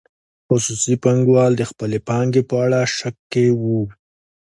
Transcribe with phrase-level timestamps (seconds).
[0.47, 3.81] خصوصي پانګوال د خپلې پانګې په اړه شک کې وو.